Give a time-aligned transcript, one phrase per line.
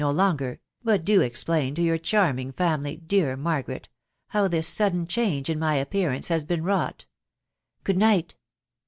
[0.03, 0.59] no longer....
[0.83, 3.87] 1ml; do explain to your flharmirig family, dear Margaret!
[4.29, 7.01] how this sudden change r» my appearance has heen wretight>..
[7.81, 7.83] ♦.
[7.83, 8.33] Good night